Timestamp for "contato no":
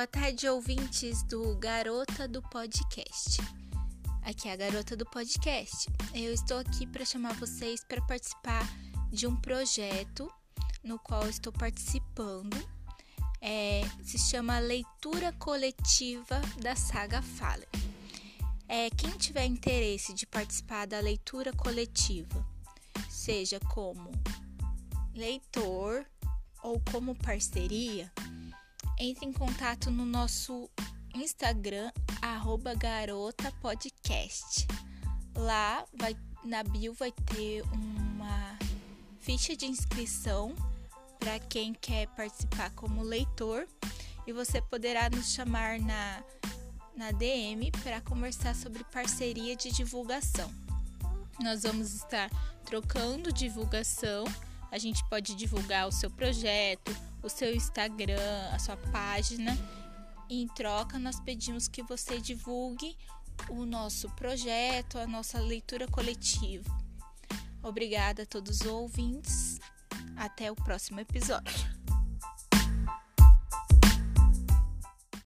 29.32-30.04